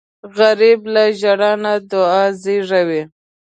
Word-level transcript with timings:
غریب 0.37 0.79
له 0.93 1.03
ژړا 1.19 1.51
نه 1.63 1.73
دعا 1.91 2.23
زېږوي 2.41 3.01